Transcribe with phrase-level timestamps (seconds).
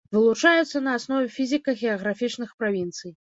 [0.15, 3.15] Вылучаюцца на аснове фізіка-геаграфічных правінцый.